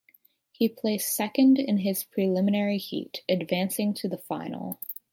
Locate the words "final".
4.17-4.79